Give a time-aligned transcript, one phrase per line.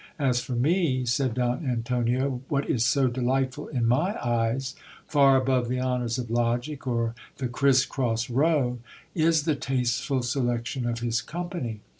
[0.17, 4.73] As for me, said Don Antonio, what is so delightful in my eyes,
[5.05, 8.79] far above the honours of logic or the criss cross row,
[9.13, 11.81] is the tasteful selection of his company.